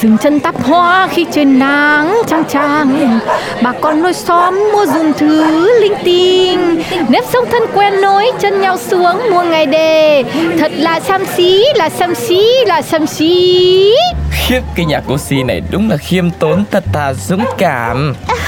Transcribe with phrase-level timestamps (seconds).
[0.00, 3.18] Dừng chân tắp hoa khi trên nắng trang trang
[3.62, 8.60] bà con lối xóm mua dùng thứ linh tinh nếp sống thân quen nối chân
[8.60, 10.24] nhau xuống mua ngày đề.
[10.58, 13.92] Thật là xăm xí là xăm xí là xăm xí.
[14.30, 18.14] Khiếp cái nhà cô Si này đúng là khiêm tốn thật thà dũng cảm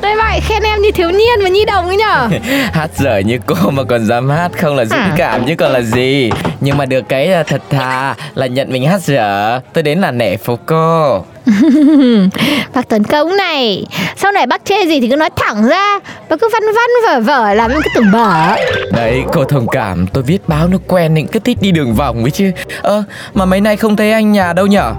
[0.00, 2.28] đây vậy khen em như thiếu niên và nhi đồng ấy nhở?
[2.72, 5.12] Hát dở như cô mà còn dám hát không là dũng À.
[5.16, 6.30] cảm chứ còn là gì?
[6.60, 10.10] Nhưng mà được cái là thật thà là nhận mình hát dở Tôi đến là
[10.10, 11.24] nể phục cô.
[12.74, 13.86] Bác Tuấn Công này
[14.16, 15.98] sau này bác chê gì thì cứ nói thẳng ra.
[16.28, 18.56] Bác cứ văn văn vở vở làm những cái tưởng bở.
[18.92, 20.06] Đấy cô thông cảm.
[20.06, 22.50] Tôi viết báo nó quen nên cứ thích đi đường vòng ấy chứ.
[22.82, 23.02] Ơ
[23.34, 24.92] mà mấy nay không thấy anh nhà đâu nhở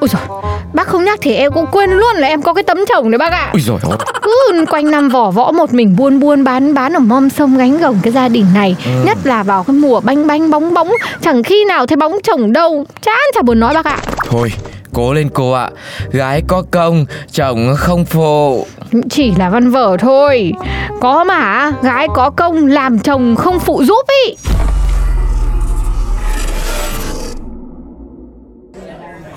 [0.00, 0.40] ôi rồi
[0.72, 3.18] bác không nhắc thì em cũng quên luôn là em có cái tấm chồng đấy
[3.18, 3.50] bác ạ.
[3.52, 6.98] Ui dồi ôi cứ quanh năm vỏ võ một mình buôn buôn bán bán ở
[6.98, 8.76] mom sông gánh gồng cái gia đình này.
[9.04, 12.52] Nhất là vào cái mùa banh banh bóng bóng chẳng khi nào thấy bóng chồng
[12.52, 12.84] đâu.
[13.02, 13.98] Chán chả buồn nói bác ạ.
[14.24, 14.52] Thôi
[14.92, 15.70] cố lên cô ạ.
[16.12, 18.66] Gái có công chồng không phụ.
[19.10, 20.52] Chỉ là văn vở thôi.
[21.00, 24.36] Có mà gái có công làm chồng không phụ giúp ý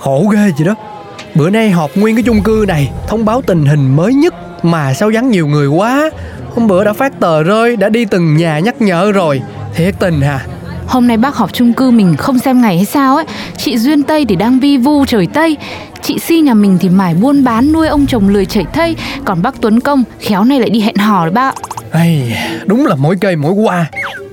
[0.01, 0.75] Khổ ghê vậy đó.
[1.35, 4.33] Bữa nay họp nguyên cái chung cư này Thông báo tình hình mới nhất
[4.65, 6.09] Mà sao vắng nhiều người quá.
[6.55, 9.41] Hôm bữa đã phát tờ rơi Đã đi từng nhà nhắc nhở rồi.
[9.75, 10.45] Thiệt tình hà
[10.87, 13.25] Hôm nay bác họp chung cư mình không xem ngày hay sao ấy.
[13.57, 15.57] Chị Duyên Tây thì đang vi vu trời Tây.
[16.01, 18.95] Chị Si nhà mình thì mải buôn bán nuôi ông chồng lười chảy thây.
[19.25, 21.55] Còn bác Tuấn Công khéo này lại đi hẹn hò đấy bác.
[21.91, 22.33] Ây,
[22.65, 23.85] Đúng là mỗi cây mỗi qua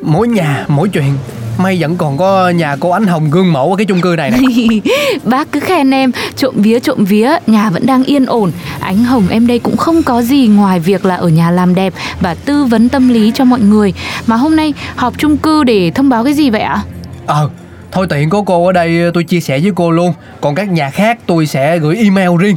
[0.03, 1.13] Mỗi nhà mỗi chuyện
[1.59, 4.31] May vẫn còn có nhà cô Ánh Hồng gương mẫu ở cái chung cư này
[4.31, 4.39] nè.
[5.25, 8.53] Bác cứ khen em Trộm vía trộm vía Nhà vẫn đang yên ổn.
[8.81, 11.93] Ánh Hồng em đây cũng không có gì Ngoài việc là ở nhà làm đẹp
[12.21, 13.93] Và tư vấn tâm lý cho mọi người.
[14.27, 16.83] Mà hôm nay họp chung cư để thông báo cái gì vậy ạ?
[17.27, 17.51] Ờ
[17.93, 20.15] Thôi tiện có cô ở đây tôi chia sẻ với cô luôn.
[20.41, 22.57] Còn các nhà khác tôi sẽ gửi email riêng.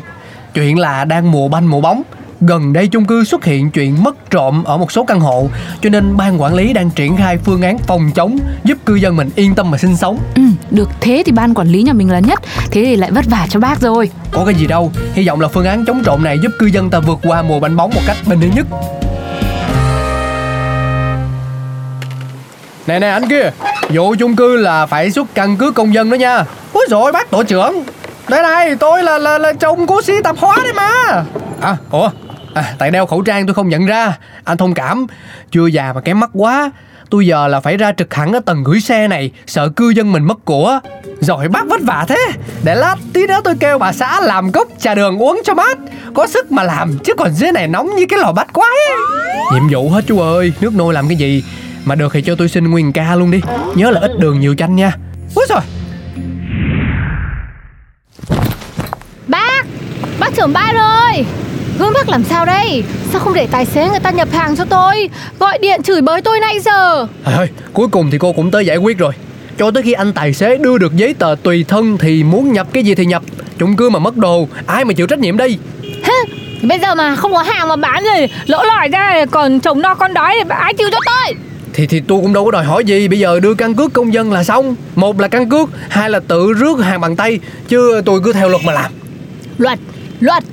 [0.53, 2.03] Chuyện là đang mùa banh mùa bóng
[2.41, 5.49] Gần đây chung cư xuất hiện chuyện mất trộm ở một số căn hộ
[5.81, 9.15] Cho nên ban quản lý đang triển khai phương án phòng chống Giúp cư dân
[9.15, 10.19] mình yên tâm mà sinh sống.
[10.35, 10.41] Ừ,
[10.71, 12.39] được thế thì ban quản lý nhà mình là nhất
[12.71, 14.09] Thế thì lại vất vả cho bác rồi.
[14.31, 16.89] Có cái gì đâu Hy vọng là phương án chống trộm này giúp cư dân
[16.89, 18.65] ta vượt qua mùa banh bóng một cách bình yên nhất.
[22.87, 23.51] Nè nè anh kia
[23.89, 26.45] Vụ chung cư là phải xuất căn cước công dân đó nha.
[26.73, 27.83] Ôi rồi bác tổ trưởng.
[28.27, 31.23] Đây này tôi là là, là chồng của sĩ tạp hóa đấy mà.
[31.61, 32.09] À ủa
[32.53, 34.17] à, Tại đeo khẩu trang tôi không nhận ra.
[34.43, 35.07] Anh thông cảm.
[35.51, 36.71] Chưa già mà kém mắt quá.
[37.09, 39.31] Tôi giờ là phải ra trực hẳn ở tầng gửi xe này.
[39.47, 40.79] Sợ cư dân mình mất của.
[41.19, 42.27] Rồi bác vất vả thế.
[42.63, 45.77] Để lát tí nữa tôi kêu bà xã làm cốc trà đường uống cho mát.
[46.13, 48.77] Có sức mà làm Chứ còn dưới này nóng như cái lò bát quái.
[49.53, 50.53] Nhiệm vụ hết chú ơi.
[50.61, 51.43] Nước nôi làm cái gì?
[51.85, 53.41] Mà được thì cho tôi xin nguyên ca luôn đi.
[53.75, 54.91] Nhớ là ít đường nhiều chanh nha.
[55.35, 55.61] Úi rồi
[59.27, 59.65] Bác!
[60.19, 61.25] Bác trưởng ba rồi
[61.79, 62.83] Gương bác làm sao đây?
[63.11, 65.09] Sao không để tài xế người ta nhập hàng cho tôi?
[65.39, 67.07] Gọi điện chửi bới tôi nãy giờ.
[67.25, 69.13] Trời ơi, cuối cùng thì cô cũng tới giải quyết rồi.
[69.57, 72.67] Cho tới khi anh tài xế đưa được giấy tờ tùy thân Thì muốn nhập
[72.73, 73.23] cái gì thì nhập.
[73.57, 75.57] Chung cư mà mất đồ Ai mà chịu trách nhiệm đây?
[76.63, 79.95] Bây giờ mà không có hàng mà bán rồi Lỗ lòi ra còn chồng no
[79.95, 81.35] con đói thì ai chịu cho tôi?
[81.73, 84.13] Thì thì tôi cũng đâu có đòi hỏi gì Bây giờ đưa căn cước công
[84.13, 84.75] dân là xong.
[84.95, 88.49] Một là căn cước Hai là tự rước hàng bằng tay Chứ tôi cứ theo
[88.49, 88.91] luật mà làm.
[89.57, 89.79] Luật
[90.19, 90.43] Luật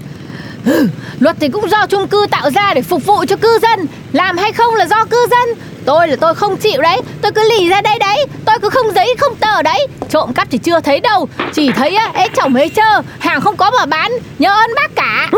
[1.20, 3.86] Luật thì cũng do chung cư tạo ra để phục vụ cho cư dân.
[4.12, 5.58] Làm hay không là do cư dân.
[5.84, 7.00] Tôi là tôi không chịu đấy.
[7.22, 8.26] Tôi cứ lì ra đây đấy.
[8.44, 9.86] Tôi cứ không giấy không tờ đấy.
[10.10, 11.28] Trộm cắp thì chưa thấy đâu.
[11.52, 13.02] Chỉ thấy á, ế chồng ế chơ.
[13.18, 14.12] Hàng không có mà bán.
[14.38, 15.30] Nhớ ơn bác cả.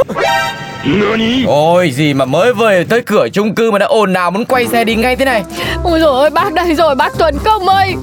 [1.47, 4.67] Ôi gì mà mới về tới cửa chung cư mà đã ồn nào muốn quay
[4.67, 5.43] xe đi ngay thế này.
[5.85, 7.95] Ôi dồi ôi bác đây rồi bác Tuấn Công ơi.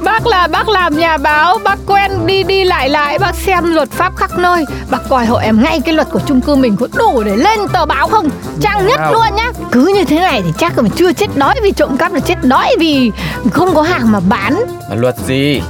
[0.00, 3.90] Bác là bác làm nhà báo Bác quen đi đi lại lại Bác xem luật
[3.90, 4.64] pháp khắp nơi.
[4.90, 7.58] Bác coi hộ em ngay cái luật của chung cư mình có đủ để lên
[7.72, 8.28] tờ báo không?
[8.60, 9.50] Trang nhất luôn nhá.
[9.72, 12.20] Cứ như thế này thì chắc là chưa chết đói vì trộm trộm cắp là
[12.20, 13.12] chết đói vì
[13.52, 14.64] không có hàng mà bán.
[14.90, 15.62] Mà luật gì?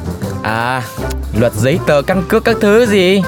[0.43, 0.82] À,
[1.38, 3.23] luật giấy tờ căn cước các thứ gì?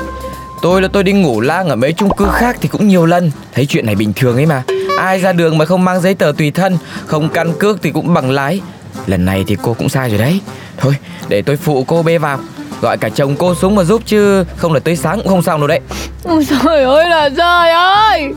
[0.62, 3.30] Tôi là tôi đi ngủ lang ở mấy chung cư khác thì cũng nhiều lần.
[3.54, 4.62] Thấy chuyện này bình thường ấy mà.
[4.98, 8.14] Ai ra đường mà không mang giấy tờ tùy thân Không căn cước thì cũng
[8.14, 8.60] bằng lái.
[9.06, 10.40] Lần này thì cô cũng sai rồi đấy.
[10.76, 10.96] Thôi
[11.28, 12.38] để tôi phụ cô bê vào.
[12.80, 15.60] Gọi cả chồng cô xuống mà giúp chứ Không là tới sáng cũng không xong
[15.60, 15.80] đâu đấy.
[16.24, 18.34] Ôi trời ơi là trời ơi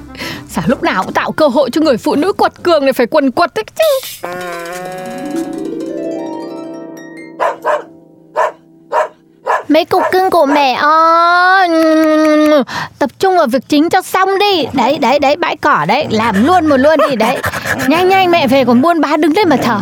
[0.51, 3.07] Sao lúc nào cũng tạo cơ hội cho người phụ nữ quật cường này phải
[3.07, 4.27] quần quật đấy chứ.
[9.67, 11.69] Mấy cục cưng của mẹ ơi.
[12.99, 14.67] Tập trung vào việc chính cho xong đi.
[14.73, 16.07] Đấy đấy đấy bãi cỏ đấy.
[16.09, 17.37] Làm luôn một luôn đi đấy.
[17.87, 19.79] Nhanh nhanh mẹ về còn buôn bá đứng lên mà thở.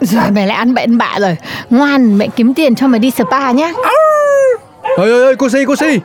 [0.00, 1.36] Rồi mày lại ăn bậy bạ rồi.
[1.70, 3.72] Ngoan mẹ kiếm tiền cho mày đi spa nhá.
[4.98, 6.00] Ơi ơi ơi cô Si cô Si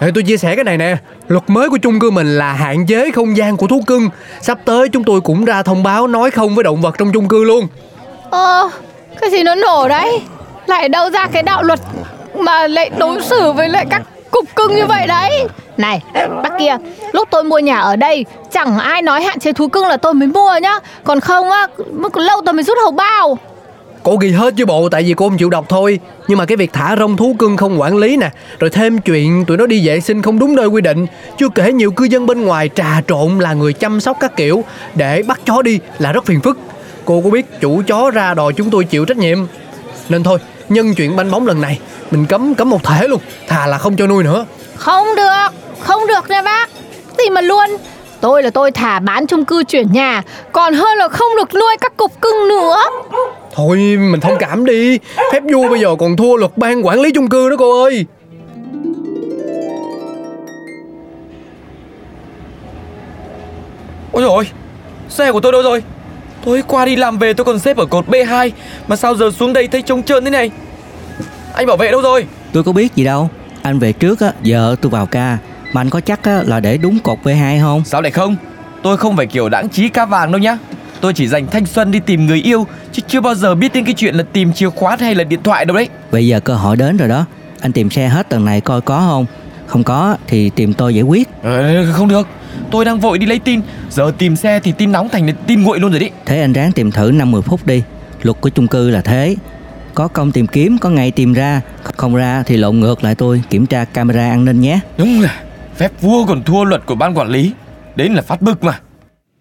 [0.00, 0.96] Ê, tôi chia sẻ cái này nè
[1.28, 4.08] Luật mới của chung cư mình là hạn chế không gian của thú cưng
[4.40, 7.28] Sắp tới chúng tôi cũng ra thông báo nói không với động vật trong chung
[7.28, 7.66] cư luôn
[8.30, 8.70] Ờ,
[9.20, 10.20] cái gì nó nổ đấy?
[10.66, 11.80] Lại đâu ra cái đạo luật
[12.34, 15.46] mà lại đối xử với lại các cục cưng như vậy đấy?
[15.76, 16.02] Này,
[16.42, 16.76] bác kia,
[17.12, 20.14] lúc tôi mua nhà ở đây chẳng ai nói hạn chế thú cưng là tôi
[20.14, 20.78] mới mua nhá.
[21.04, 23.38] Còn không á, mất còn lâu tôi mới rút hầu bao.
[24.06, 26.00] Cô ghi hết chứ bộ tại vì cô không chịu đọc thôi.
[26.28, 28.30] Nhưng mà cái việc thả rông thú cưng không quản lý nè.
[28.58, 31.06] Rồi thêm chuyện tụi nó đi vệ sinh không đúng nơi quy định.
[31.38, 34.64] Chưa kể nhiều cư dân bên ngoài trà trộn là người chăm sóc các kiểu.
[34.94, 36.58] Để bắt chó đi là rất phiền phức.
[37.04, 39.38] Cô có biết chủ chó ra đòi chúng tôi chịu trách nhiệm?
[40.08, 40.38] Nên thôi
[40.68, 41.78] nhân chuyện banh bóng lần này
[42.10, 43.20] Mình cấm cấm một thể luôn.
[43.48, 44.46] Thà là không cho nuôi nữa.
[44.76, 45.48] Không được,
[45.80, 46.68] không được nha bác.
[47.18, 47.76] Gì mà luôn.
[48.20, 51.76] Tôi là tôi thả bán chung cư chuyển nhà Còn hơn là không được nuôi
[51.80, 52.76] các cục cưng nữa.
[53.56, 54.98] Thôi mình thông cảm đi
[55.32, 58.06] Phép vua bây giờ còn thua luật ban quản lý chung cư đó cô ơi
[64.12, 64.48] Ôi dồi ôi,
[65.08, 65.82] xe của tôi đâu rồi?
[66.44, 68.50] Tối qua đi làm về tôi còn xếp ở cột B2
[68.88, 70.50] Mà sao giờ xuống đây thấy trống trơn thế này
[71.54, 72.26] Anh bảo vệ đâu rồi?
[72.52, 73.30] Tôi có biết gì đâu
[73.62, 75.38] Anh về trước á, giờ tôi vào ca
[75.72, 77.84] Mà anh có chắc á, là để đúng cột V2 không?
[77.84, 78.36] Sao lại không?
[78.82, 80.58] Tôi không phải kiểu đáng trí cá vàng đâu nhá
[81.00, 83.84] Tôi chỉ dành thanh xuân đi tìm người yêu Chứ chưa bao giờ biết đến
[83.84, 85.88] cái chuyện là tìm chìa khóa hay là điện thoại đâu đấy.
[86.12, 87.24] Bây giờ cơ hội đến rồi đó.
[87.60, 89.26] Anh tìm xe hết tầng này coi có không?
[89.66, 91.28] Không có thì tìm tôi giải quyết.
[91.42, 92.28] Ờ, Không được.
[92.70, 93.60] Tôi đang vội đi lấy tin.
[93.90, 96.10] Giờ tìm xe thì tin nóng thành tin nguội luôn rồi đấy.
[96.26, 97.82] Thế anh ráng tìm thử 50 phút đi.
[98.22, 99.36] Luật của chung cư là thế.
[99.94, 101.60] Có công tìm kiếm, có ngày tìm ra.
[101.96, 103.42] Không ra thì lộn ngược lại tôi.
[103.50, 104.80] Kiểm tra camera an ninh nhé.
[104.98, 105.40] Đúng là
[105.76, 107.52] phép vua còn thua luật của ban quản lý.
[107.96, 108.80] Đến là phát bực mà.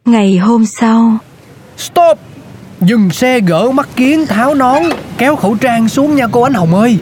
[0.06, 1.18] Ngày hôm sau
[1.78, 2.18] Stop.
[2.82, 4.84] Dừng xe gỡ mắt kiến tháo nón
[5.18, 6.98] Kéo khẩu trang xuống nha cô Ánh Hồng ơi.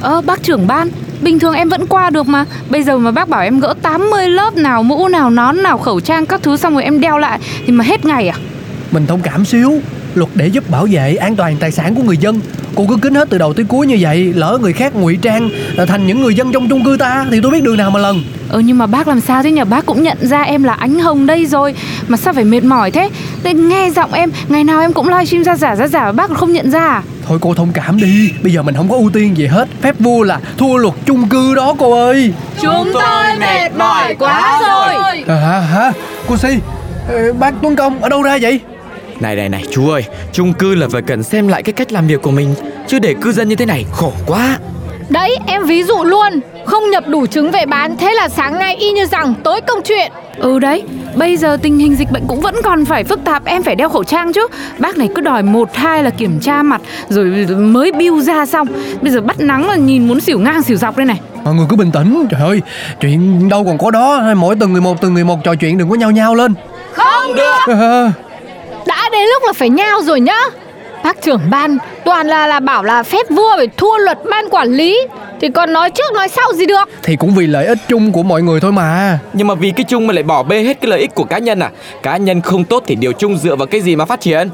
[0.00, 0.88] Ơ bác trưởng ban
[1.22, 2.44] Bình thường em vẫn qua được mà.
[2.70, 6.00] Bây giờ mà bác bảo em gỡ 80 lớp nào Mũ nào nón nào khẩu
[6.00, 8.36] trang các thứ Xong rồi em đeo lại Thì mà hết ngày à?
[8.90, 9.80] Mình thông cảm xíu
[10.14, 12.40] Luật để giúp bảo vệ an toàn tài sản của người dân.
[12.74, 15.50] Cô cứ kính hết từ đầu tới cuối như vậy Lỡ người khác ngụy trang
[15.74, 18.00] là thành những người dân trong chung cư ta Thì tôi biết đường nào mà
[18.00, 18.22] lần.
[18.48, 19.62] Ờ nhưng mà bác làm sao thế nhỉ?
[19.70, 21.74] Bác cũng nhận ra em là ánh hồng đây rồi
[22.08, 23.10] Mà sao phải mệt mỏi thế?
[23.42, 26.30] Thế nghe giọng em Ngày nào em cũng livestream ra giả ra giả mà Bác
[26.30, 27.02] không nhận ra à?
[27.26, 29.68] Thôi cô thông cảm đi Bây giờ mình không có ưu tiên gì hết.
[29.82, 32.32] Phép vua là thua luật chung cư đó cô ơi.
[32.62, 35.24] Chúng tôi mệt mỏi quá rồi.
[35.28, 35.92] À, hả hả?
[36.28, 36.48] Cô Si
[37.08, 38.60] ờ, Bác Tuấn Công ở đâu ra vậy
[39.20, 42.06] Này này này chú ơi chung cư là phải cần xem lại cái cách làm
[42.06, 42.54] việc của mình
[42.86, 44.58] Chứ để cư dân như thế này khổ quá.
[45.08, 48.76] Đấy em ví dụ luôn Không nhập đủ trứng về bán Thế là sáng nay
[48.76, 50.12] y như rằng tối công chuyện.
[50.36, 50.82] Ừ đấy
[51.14, 53.88] Bây giờ tình hình dịch bệnh cũng vẫn còn phải phức tạp Em phải đeo
[53.88, 54.46] khẩu trang chứ.
[54.78, 57.24] Bác này cứ đòi một hai là kiểm tra mặt Rồi
[57.56, 58.68] mới biêu ra xong.
[59.02, 61.20] Bây giờ bắt nắng là nhìn muốn xỉu ngang xỉu dọc đây này.
[61.44, 62.60] Mọi người cứ bình tĩnh Trời ơi
[63.00, 64.22] Chuyện đâu còn có đó.
[64.36, 66.54] Mỗi từng người một từng người một trò chuyện đừng có nhau nhau lên.
[66.92, 67.74] Không được!
[67.74, 68.12] À,
[69.12, 70.38] đến lúc là phải nhau rồi nhá.
[71.04, 74.68] Bác trưởng ban toàn là là bảo là phép vua phải thua luật ban quản
[74.68, 75.06] lý.
[75.40, 76.88] Thì còn nói trước nói sau gì được?
[77.02, 79.18] Thì cũng vì lợi ích chung của mọi người thôi mà.
[79.32, 81.38] Nhưng mà vì cái chung mà lại bỏ bê hết cái lợi ích của cá
[81.38, 81.70] nhân à?
[82.02, 84.48] Cá nhân không tốt thì điều chung dựa vào cái gì mà phát triển?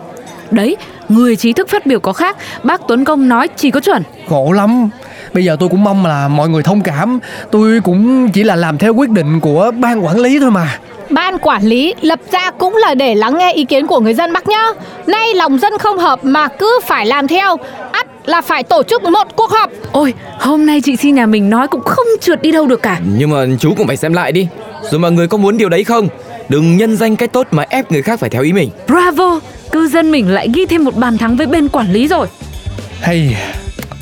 [0.51, 0.77] Đấy
[1.09, 2.37] Người trí thức phát biểu có khác.
[2.63, 4.03] Bác Tuấn Công nói chỉ có chuẩn.
[4.29, 4.89] Khổ lắm.
[5.33, 7.19] Bây giờ tôi cũng mong là mọi người thông cảm.
[7.51, 10.79] Tôi cũng chỉ là làm theo quyết định của ban quản lý thôi mà
[11.11, 14.33] Ban quản lý lập ra cũng là để lắng nghe ý kiến của người dân
[14.33, 14.67] bác nhá.
[15.07, 17.57] Nay lòng dân không hợp mà cứ phải làm theo
[17.93, 19.71] ắt là phải tổ chức một cuộc họp.
[19.93, 23.01] Ôi hôm nay chị Si nhà mình nói cũng không trượt đi đâu được cả.
[23.19, 24.49] Nhưng mà chú cũng phải xem lại đi.
[24.91, 26.09] Rồi mọi người có muốn điều đấy không?
[26.49, 28.71] Đừng nhân danh cái tốt mà ép người khác phải theo ý mình.
[28.87, 29.41] Bravo
[29.73, 32.27] Cư dân mình lại ghi thêm một bàn thắng với bên quản lý rồi.
[33.01, 33.37] Hay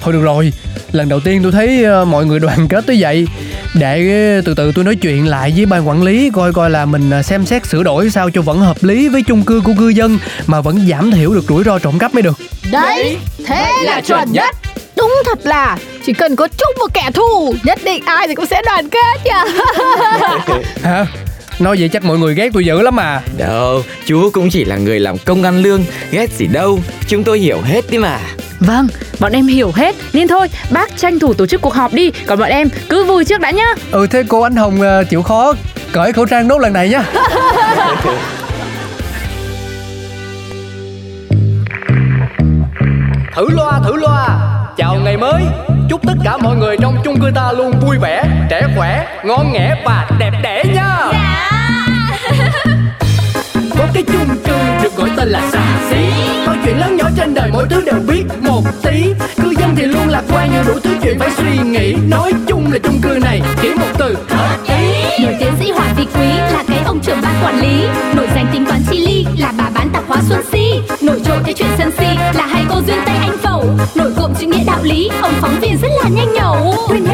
[0.01, 0.53] Thôi được rồi
[0.95, 3.27] lần đầu tiên tôi thấy ờ, mọi người đoàn kết tới vậy.
[3.75, 6.85] Để ờ, từ từ tôi nói chuyện lại với ban quản lý coi coi là
[6.85, 9.73] mình ờ, xem xét sửa đổi sao cho vẫn hợp lý với chung cư của
[9.79, 12.39] cư dân mà vẫn giảm thiểu được rủi ro trộm cắp mới được.
[12.73, 14.57] Đấy, thế là chuẩn nhất.
[14.97, 18.47] Đúng thật là chỉ cần có chung một kẻ thù Nhất định ai thì cũng
[18.47, 19.61] sẽ đoàn kết nhỉ?
[20.83, 21.07] Hả?
[21.59, 24.77] Nói vậy chắc mọi người ghét tôi dữ lắm mà Đâu, chú cũng chỉ là
[24.77, 28.21] người làm công ăn lương Ghét gì đâu, chúng tôi hiểu hết đi mà
[28.67, 28.89] Vâng,
[29.21, 29.95] bọn em hiểu hết.
[30.13, 32.11] Nên thôi, bác tranh thủ tổ chức cuộc họp đi.
[32.27, 33.67] Còn bọn em cứ vui trước đã nhá.
[33.91, 35.53] Ừ thế cô anh hồng ờ, chịu khó
[35.93, 37.05] cởi khẩu trang nốt lần này nhá.
[43.37, 44.29] Thử loa thử loa.
[44.77, 45.43] Chào ngày mới.
[45.91, 49.53] Chúc tất cả mọi người trong chung cư ta luôn vui vẻ trẻ khỏe ngon
[49.53, 50.97] nghẻ và đẹp đẽ nha
[53.85, 55.97] Có cái chung cư được gọi tên là xà xí.
[56.47, 59.05] Mọi chuyện lớn nhỏ trên đời mỗi thứ đều biết một tí.
[59.43, 61.95] Cư dân thì luôn lạc quan nhưng đủ thứ chuyện phải suy nghĩ.
[62.09, 65.25] Nói chung là chung cư này chỉ một từ hợp ý.
[65.25, 67.87] Nổi tiến sĩ Hoàng Thị Quý là cái ông trưởng ban quản lý.
[68.17, 70.81] Nổi danh tính toán chi ly là bà bán tạp hóa Xuân Si.
[71.03, 73.65] Nổi trội cái chuyện sân si là hai cô duyên Tây Anh Phẩu.
[73.95, 76.75] Nổi cộm chữ nghĩa đạo lý, ông phóng viên rất là nhanh nhẩu.
[76.89, 77.14] Quên hết